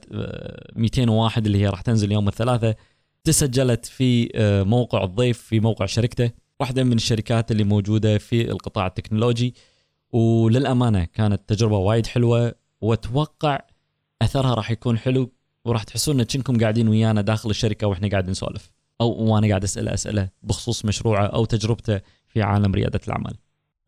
201 0.75 1.41
آه، 1.43 1.47
اللي 1.47 1.61
هي 1.61 1.67
راح 1.67 1.81
تنزل 1.81 2.11
يوم 2.11 2.27
الثلاثاء 2.27 2.75
تسجلت 3.23 3.85
في 3.85 4.29
آه، 4.35 4.63
موقع 4.63 5.03
الضيف 5.03 5.37
في 5.41 5.59
موقع 5.59 5.85
شركته 5.85 6.31
واحدة 6.59 6.83
من 6.83 6.93
الشركات 6.93 7.51
اللي 7.51 7.63
موجودة 7.63 8.17
في 8.17 8.51
القطاع 8.51 8.87
التكنولوجي 8.87 9.55
وللأمانة 10.11 11.03
كانت 11.03 11.41
تجربة 11.47 11.77
وايد 11.77 12.05
حلوة 12.07 12.55
وأتوقع 12.81 13.59
أثرها 14.21 14.53
راح 14.53 14.71
يكون 14.71 14.97
حلو 14.97 15.31
وراح 15.65 15.83
تحسون 15.83 16.19
انكم 16.35 16.59
قاعدين 16.59 16.87
ويانا 16.87 17.21
داخل 17.21 17.49
الشركة 17.49 17.87
وإحنا 17.87 18.07
قاعدين 18.07 18.31
نسولف 18.31 18.71
أو 19.01 19.23
وأنا 19.23 19.47
قاعد 19.47 19.63
أسأل 19.63 19.89
أسئلة 19.89 20.29
بخصوص 20.43 20.85
مشروعه 20.85 21.25
أو 21.25 21.45
تجربته 21.45 22.01
في 22.27 22.41
عالم 22.41 22.75
ريادة 22.75 22.99
الأعمال. 23.07 23.35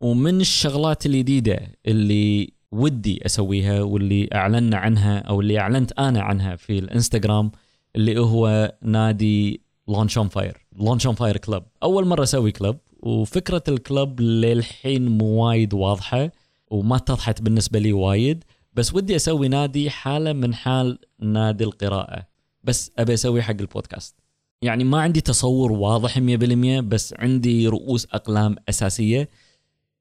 ومن 0.00 0.40
الشغلات 0.40 1.06
الجديدة 1.06 1.60
اللي 1.86 2.57
ودي 2.72 3.26
أسويها 3.26 3.82
واللي 3.82 4.28
اعلنا 4.34 4.76
عنها 4.76 5.18
أو 5.18 5.40
اللي 5.40 5.58
أعلنت 5.58 5.92
أنا 5.92 6.22
عنها 6.22 6.56
في 6.56 6.78
الإنستغرام 6.78 7.50
اللي 7.96 8.20
هو 8.20 8.74
نادي 8.82 9.60
Launch 9.88 10.18
on 10.18 10.28
Fire 10.28 10.66
Launch 10.76 11.06
on 11.06 11.14
Fire 11.14 11.36
Club 11.36 11.62
أول 11.82 12.06
مرة 12.06 12.22
أسوي 12.22 12.52
club 12.52 12.78
وفكرة 13.00 13.62
ال 13.68 13.78
club 13.78 14.20
للحين 14.20 15.18
مو 15.18 15.26
وايد 15.26 15.74
واضحة 15.74 16.30
وما 16.70 16.96
اتضحت 16.96 17.42
بالنسبة 17.42 17.78
لي 17.78 17.92
وايد. 17.92 18.44
بس 18.72 18.94
ودي 18.94 19.16
أسوي 19.16 19.48
نادي 19.48 19.90
حاله 19.90 20.32
من 20.32 20.54
حال 20.54 20.98
نادي 21.20 21.64
القراءة. 21.64 22.26
بس 22.64 22.90
أبي 22.98 23.14
أسوي 23.14 23.42
حق 23.42 23.56
البودكاست. 23.60 24.20
يعني 24.62 24.84
ما 24.84 25.00
عندي 25.00 25.20
تصور 25.20 25.72
واضح 25.72 26.18
100% 26.18 26.20
بس 26.80 27.14
عندي 27.18 27.68
رؤوس 27.68 28.06
أقلام 28.12 28.56
أساسية. 28.68 29.28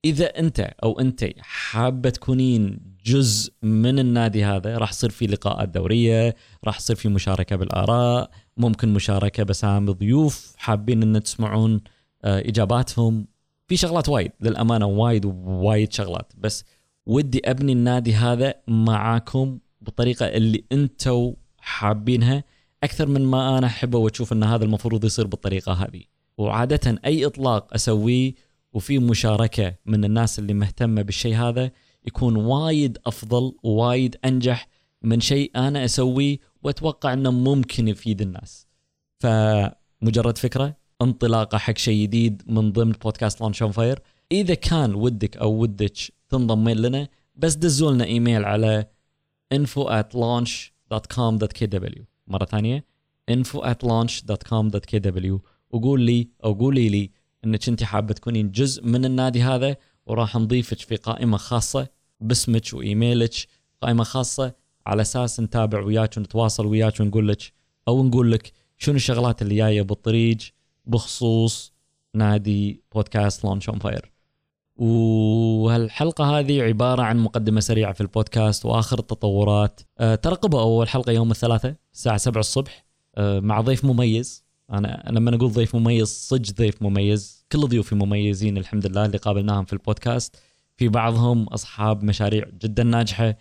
إذا 0.08 0.26
أنت 0.26 0.60
أو 0.60 1.00
أنت 1.00 1.30
حابة 1.40 2.10
تكونين 2.10 2.80
جزء 3.06 3.54
من 3.62 4.00
النادي 4.00 4.46
هذا 4.46 4.78
راح 4.78 4.90
يصير 4.90 5.10
في 5.10 5.28
لقاءات 5.28 5.70
دورية 5.70 6.36
راح 6.64 6.78
يصير 6.78 6.96
في 6.96 7.10
مشاركة 7.10 7.56
بالآراء 7.56 8.32
ممكن 8.58 8.94
مشاركة 8.94 9.44
بسام 9.44 9.92
ضيوف 9.92 10.54
حابين 10.58 11.04
إن 11.04 11.24
تسمعون 11.24 11.82
آه، 12.24 12.40
إجاباتهم. 12.40 13.28
في 13.68 13.78
شغلات 13.78 14.10
وايد 14.10 14.32
للأمانة 14.42 14.86
وايد 14.86 15.26
وايد 15.46 15.94
شغلات. 15.94 16.34
بس 16.38 16.66
ودي 17.06 17.42
أبني 17.46 17.72
النادي 17.72 18.14
هذا 18.14 18.54
معاكم 18.68 19.60
بالطريقة 19.82 20.26
اللي 20.26 20.64
أنتم 20.72 21.34
حابينها 21.58 22.44
أكثر 22.84 23.08
من 23.08 23.26
ما 23.26 23.58
أنا 23.58 23.68
أحبه 23.68 24.00
وأشوف 24.00 24.34
إن 24.34 24.44
هذا 24.44 24.66
المفروض 24.66 25.06
يصير 25.06 25.28
بالطريقة 25.28 25.74
هذه. 25.74 26.02
وعادة 26.38 27.00
أي 27.06 27.26
إطلاق 27.26 27.74
أسويه 27.74 28.34
وفي 28.78 29.00
مشاركة 29.00 29.76
من 29.86 30.06
الناس 30.06 30.40
اللي 30.40 30.54
مهتمة 30.54 31.02
بالشيء 31.02 31.36
هذا 31.36 31.72
يكون 32.08 32.36
وايد 32.36 32.98
أفضل 33.06 33.54
ووايد 33.64 34.16
أنجح 34.26 34.68
من 35.02 35.20
شيء 35.20 35.52
أنا 35.56 35.86
أسويه 35.86 36.38
وأتوقع 36.64 37.14
إنه 37.14 37.32
ممكن 37.32 37.88
يفيد 37.88 38.22
الناس. 38.22 38.68
فمجرد 39.20 40.38
فكرة 40.38 40.76
انطلاقة 41.02 41.58
حق 41.58 41.78
شيء 41.78 42.04
جديد 42.04 42.44
من 42.48 42.72
ضمن 42.72 42.92
بودكاست 42.92 43.42
Launch 43.42 43.62
on 43.64 43.72
Fire 43.72 44.00
إذا 44.32 44.54
كان 44.54 44.96
ودك 44.96 45.38
أو 45.38 45.62
ودك 45.62 45.98
تنضمين 46.30 46.78
لنا 46.78 47.08
بس 47.36 47.56
دزوا 47.56 47.92
لنا 47.92 48.06
إيميل 48.06 48.46
على 48.46 48.88
info 49.54 49.84
at 49.84 50.18
launch.com.kw 50.18 52.02
مرة 52.28 52.46
ثانية 52.46 52.86
info 53.32 53.60
at 53.60 53.88
launch.com.kw 53.88 55.40
وقول 55.70 56.02
لي 56.02 56.30
أو 56.44 56.54
قولي 56.54 56.90
لي 56.90 57.12
انك 57.48 57.70
انت 57.70 57.84
حابة 57.84 58.14
تكونين 58.14 58.52
جزء 58.52 58.86
من 58.86 59.06
النادي 59.06 59.42
هذا 59.42 59.76
وراح 60.06 60.36
نضيفك 60.36 60.80
في 60.80 60.96
قائمة 60.96 61.38
خاصة 61.38 61.88
باسمك 62.20 62.74
وإيميلك. 62.74 63.34
قائمة 63.82 64.04
خاصة 64.04 64.54
على 64.88 65.02
أساس 65.02 65.40
نتابع 65.40 65.80
وياك 65.84 66.18
ونتواصل 66.18 66.66
وياك 66.66 67.00
ونقول 67.00 67.28
لك 67.28 67.54
أو 67.88 68.04
نقول 68.04 68.32
لك 68.32 68.54
شنو 68.78 68.96
الشغلات 68.96 69.42
اللي 69.42 69.56
جاية 69.56 69.82
بالطريق 69.82 70.38
بخصوص 70.86 71.74
نادي 72.14 72.84
بودكاست 72.96 73.44
Launch 73.46 73.70
on 73.70 73.80
Fire 73.80 74.12
وهالحلقة 74.78 76.40
هذه 76.40 76.62
عبارة 76.62 77.02
عن 77.02 77.18
مقدمة 77.20 77.60
سريعة 77.60 77.94
في 77.94 78.02
البودكاست 78.02 78.66
وآخر 78.66 79.00
التطورات. 79.00 79.82
أه 80.00 80.16
ترقبوا 80.16 80.62
أول 80.62 80.90
حلقة 80.90 81.12
يوم 81.12 81.32
الثلاثاء 81.32 81.76
الساعة 81.94 82.18
7 82.18 82.40
الصبح. 82.40 82.86
أه 83.16 83.40
مع 83.40 83.62
ضيف 83.62 83.86
مميز. 83.86 84.47
أنا 84.72 85.04
لما 85.10 85.36
أقول 85.36 85.52
ضيف 85.52 85.76
مميز 85.76 86.08
صج 86.08 86.52
ضيف 86.52 86.82
مميز. 86.82 87.46
كل 87.52 87.60
ضيوفي 87.68 87.96
مميزين 87.96 88.58
الحمد 88.58 88.88
لله 88.88 89.06
اللي 89.06 89.18
قابلناهم 89.18 89.66
في 89.66 89.74
البودكاست. 89.74 90.36
في 90.78 90.88
بعضهم 90.88 91.44
أصحاب 91.44 92.04
مشاريع 92.04 92.46
جدا 92.62 92.84
ناجحة. 92.84 93.38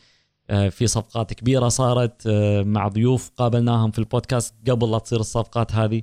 آه، 0.51 0.69
في 0.69 0.87
صفقات 0.87 1.35
كبيرة 1.35 1.69
صارت 1.69 2.23
آه، 2.27 2.63
مع 2.63 2.89
ضيوف 2.89 3.31
قابلناهم 3.37 3.91
في 3.91 3.99
البودكاست 3.99 4.55
قبل 4.71 4.91
لا 4.91 4.99
تصير 4.99 5.21
الصفقات 5.21 5.73
هذه. 5.73 6.03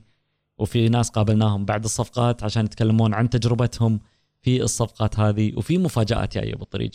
وفي 0.57 0.89
ناس 0.89 1.09
قابلناهم 1.09 1.65
بعد 1.65 1.83
الصفقات 1.83 2.43
عشان 2.43 2.65
يتكلمون 2.65 3.13
عن 3.13 3.29
تجربتهم 3.29 3.99
في 4.41 4.63
الصفقات 4.63 5.19
هذه 5.19 5.53
وفي 5.57 5.77
مفاجآت 5.77 6.33
جاية 6.33 6.55
بالطريق 6.55 6.91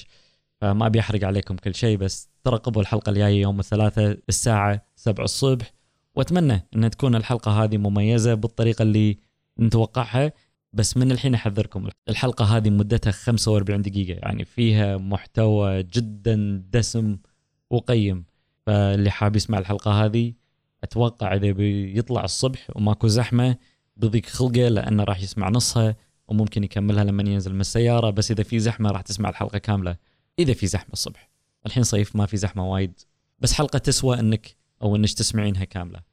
فما 0.61 0.87
أبي 0.87 1.01
أحرق 1.01 1.25
عليكم 1.25 1.57
كل 1.57 1.75
شيء 1.75 1.97
بس 1.97 2.29
ترقبوا 2.45 2.83
الحلقة 2.83 3.11
الجاية 3.11 3.41
يوم 3.43 3.61
الثلاثاء 3.61 4.19
الساعة 4.29 4.87
7 4.97 5.25
الصبح 5.25 5.73
وأتمنى 6.19 6.67
أن 6.77 6.91
تكون 6.91 7.15
الحلقة 7.15 7.65
هذه 7.65 7.77
مميزة 7.77 8.35
بالطريقة 8.35 8.83
اللي 8.83 9.19
نتوقعها 9.61 10.33
بس 10.73 10.97
من 10.97 11.13
الحين 11.13 11.35
أحذركم 11.35 11.89
الحلقة 12.09 12.45
هذه 12.45 12.71
مدتها 12.71 13.11
45 13.11 13.83
دقيقة 13.83 14.19
يعني 14.19 14.45
فيها 14.45 14.97
محتوى 14.97 15.83
جدا 15.83 16.63
دسم 16.71 17.17
وقيم. 17.71 18.25
فاللي 18.67 19.11
حاب 19.11 19.37
يسمع 19.37 19.59
الحلقة 19.59 20.05
هذه 20.05 20.33
أتوقع 20.85 21.35
إذا 21.35 21.51
بيطلع 21.53 22.25
الصبح 22.25 22.69
وماكو 22.75 23.09
زحمة 23.09 23.57
بيضيق 23.97 24.27
خلقه 24.27 24.69
لأنه 24.69 25.05
راح 25.05 25.23
يسمع 25.23 25.49
نصها 25.49 25.97
وممكن 26.29 26.65
يكملها 26.65 27.05
لما 27.05 27.31
ينزل 27.31 27.55
من 27.55 27.61
السيارة 27.61 28.11
بس 28.11 28.31
إذا 28.31 28.43
في 28.43 28.59
زحمة 28.59 28.91
راح 28.91 29.01
تسمع 29.01 29.29
الحلقة 29.29 29.59
كاملة 29.59 29.97
إذا 30.39 30.53
في 30.53 30.67
زحمة 30.67 30.93
الصبح. 30.93 31.31
الحين 31.67 31.83
صيف 31.83 32.17
ما 32.17 32.27
في 32.27 32.37
زحمة 32.37 32.73
وايد 32.73 33.01
بس 33.39 33.53
حلقة 33.53 33.79
تسوى 33.79 34.21
إنك 34.21 34.57
أو 34.83 34.97
إنك 34.97 35.13
تسمعينها 35.13 35.65
كاملة. 35.65 36.08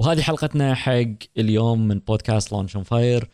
وهذه 0.00 0.20
حلقتنا 0.20 0.74
حق 0.74 1.12
اليوم 1.38 1.88
من 1.88 1.98
بودكاست 1.98 2.52
Launch 2.52 2.76
on 2.76 2.84
Fire 2.84 3.28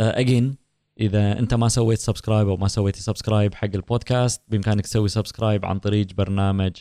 again 0.00 0.56
إذا 1.00 1.38
أنت 1.38 1.54
ما 1.54 1.68
سويت 1.68 1.98
subscribe 1.98 2.48
أو 2.48 2.56
ما 2.56 2.68
سويتي 2.68 3.00
subscribe 3.00 3.54
حق 3.54 3.68
البودكاست 3.74 4.42
بإمكانك 4.48 4.84
تسوي 4.84 5.08
subscribe 5.08 5.64
عن 5.64 5.78
طريق 5.78 6.06
برنامج 6.16 6.72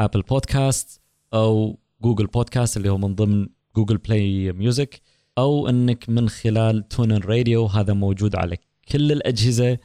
Apple 0.00 0.22
Podcast 0.22 1.00
أو 1.34 1.78
Google 2.02 2.26
Podcast 2.26 2.76
اللي 2.76 2.88
هو 2.88 2.98
من 2.98 3.14
ضمن 3.14 3.46
Google 3.76 3.96
Play 3.96 4.52
Music 4.52 5.00
أو 5.38 5.68
إنك 5.68 6.08
من 6.08 6.28
خلال 6.28 6.88
TuneIn 6.88 7.20
Radio 7.22 7.66
هذا 7.66 7.92
موجود 7.92 8.36
على 8.36 8.56
كل 8.92 9.12
الأجهزة 9.12 9.78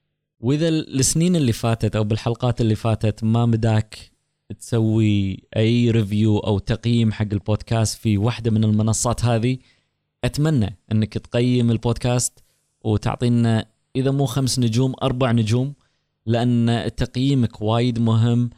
وإذا 0.43 0.69
السنين 0.69 1.35
اللي 1.35 1.51
فاتت 1.53 1.95
أو 1.95 2.03
بالحلقات 2.03 2.61
اللي 2.61 2.75
فاتت 2.75 3.23
ما 3.23 3.45
مداك 3.45 4.11
تسوي 4.59 5.43
أي 5.55 5.91
review 5.91 6.37
أو 6.37 6.59
تقييم 6.59 7.11
حق 7.11 7.27
البودكاست 7.31 7.97
في 7.97 8.17
واحدة 8.17 8.51
من 8.51 8.63
المنصات 8.63 9.25
هذه 9.25 9.57
أتمنى 10.23 10.77
إنك 10.91 11.13
تقيم 11.13 11.71
البودكاست 11.71 12.43
وتعطينا 12.81 13.65
إذا 13.95 14.11
مو 14.11 14.25
خمس 14.25 14.59
نجوم 14.59 14.93
أربع 15.03 15.31
نجوم 15.31 15.73
لأن 16.25 16.91
تقييمك 16.97 17.61
وايد 17.61 17.99
مهم 17.99 18.49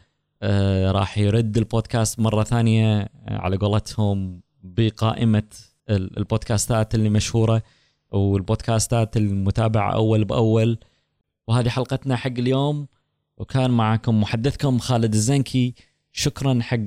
آه 0.42 0.90
راح 0.90 1.18
يرد 1.18 1.58
البودكاست 1.58 2.20
مرة 2.20 2.44
ثانية 2.44 3.00
آه 3.00 3.10
على 3.28 3.56
قولتهم 3.56 4.40
بقائمة 4.62 5.48
البودكاستات 5.90 6.94
اللي 6.94 7.08
مشهورة 7.08 7.62
والبودكاستات 8.10 9.16
المتابعة 9.16 9.92
أول 9.94 10.24
بأول. 10.24 10.78
وهذه 11.46 11.68
حلقتنا 11.68 12.16
حق 12.16 12.30
اليوم. 12.38 12.86
وكان 13.36 13.70
معكم 13.70 14.20
محدثكم 14.20 14.78
خالد 14.78 15.14
الزنكي. 15.14 15.74
شكرا 16.12 16.58
حق 16.62 16.78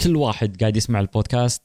كل 0.00 0.16
واحد 0.16 0.60
قاعد 0.60 0.76
يسمع 0.76 1.00
البودكاست. 1.00 1.62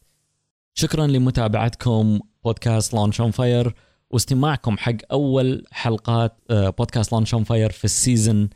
شكرا 0.74 1.08
لمتابعتكم 1.08 2.20
بودكاست 2.44 2.94
Launch 2.94 3.22
on 3.22 3.32
Fire 3.32 3.76
واستماعكم 4.10 4.78
حق 4.78 4.98
أول 5.12 5.66
حلقات 5.72 6.38
آه، 6.50 6.70
بودكاست 6.70 7.14
Launch 7.14 7.34
on 7.34 7.44
Fire 7.44 7.72
في 7.72 7.86
ال 7.86 7.95
season 7.95 8.50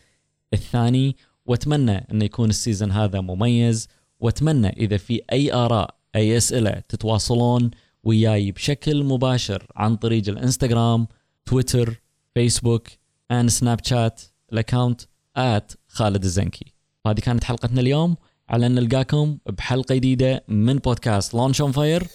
الثاني. 0.54 1.16
وأتمنى 1.46 2.08
انه 2.12 2.26
يكون 2.26 2.50
ال 2.50 2.56
season 2.56 2.92
هذا 2.92 3.22
مميز. 3.22 3.88
وأتمنى 4.20 4.68
إذا 4.68 4.98
في 4.98 5.22
أي 5.32 5.54
آراء 5.54 6.00
أي 6.16 6.38
أسئلة 6.38 6.72
تتواصلون 6.90 7.72
وياي 8.04 8.52
بشكل 8.52 9.04
مباشر 9.04 9.68
عن 9.76 9.96
طريق 9.96 10.30
الإنستغرام 10.30 11.08
تويتر 11.46 12.02
فيسبوك 12.34 12.88
and 13.32 13.50
سناب 13.50 13.80
شات 13.86 14.22
ال 14.54 14.60
account 14.60 15.02
at 15.36 15.72
خالد 15.88 16.24
الزنكي 16.24 16.74
هذه 17.08 17.20
كانت 17.20 17.44
حلقتنا 17.44 17.82
اليوم. 17.82 18.16
على 18.50 18.66
أن 18.66 18.76
نلقاكم 18.76 19.38
بحلقة 19.46 19.96
جديدة 19.96 20.44
من 20.48 20.78
بودكاست 20.78 21.34
Launch 21.34 21.62
on 21.62 21.72
Fire 21.72 22.08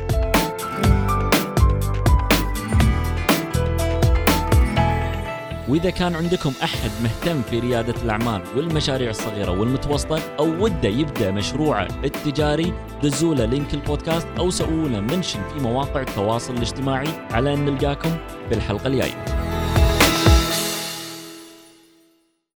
وإذا 5.69 5.89
كان 5.89 6.15
عندكم 6.15 6.53
أحد 6.63 6.89
مهتم 7.03 7.41
في 7.41 7.59
ريادة 7.59 7.93
الأعمال 8.03 8.41
والمشاريع 8.55 9.09
الصغيرة 9.09 9.59
والمتوسطة 9.59 10.19
أو 10.39 10.63
وده 10.63 10.89
يبدأ 10.89 11.31
مشروعه 11.31 11.87
التجاري 12.03 12.73
دزوا 13.03 13.35
له 13.35 13.45
لينك 13.45 13.73
البودكاست 13.73 14.27
أو 14.39 14.49
سووا 14.49 14.89
له 14.89 14.99
منشن 14.99 15.39
في 15.53 15.63
مواقع 15.63 16.01
التواصل 16.01 16.53
الاجتماعي. 16.53 17.07
على 17.31 17.53
أن 17.53 17.65
نلقاكم 17.65 18.09
في 18.49 18.55
الحلقة 18.55 18.87
الجاية. 18.87 19.48